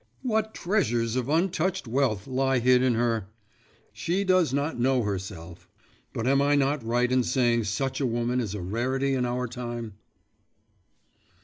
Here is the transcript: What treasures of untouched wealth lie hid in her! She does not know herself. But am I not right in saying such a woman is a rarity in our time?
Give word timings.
What 0.23 0.55
treasures 0.55 1.15
of 1.15 1.29
untouched 1.29 1.87
wealth 1.87 2.25
lie 2.25 2.57
hid 2.57 2.81
in 2.81 2.95
her! 2.95 3.27
She 3.93 4.23
does 4.23 4.51
not 4.51 4.79
know 4.79 5.03
herself. 5.03 5.69
But 6.11 6.25
am 6.25 6.41
I 6.41 6.55
not 6.55 6.83
right 6.83 7.11
in 7.11 7.21
saying 7.21 7.65
such 7.65 8.01
a 8.01 8.07
woman 8.07 8.39
is 8.41 8.55
a 8.55 8.61
rarity 8.63 9.13
in 9.13 9.27
our 9.27 9.47
time? 9.47 9.93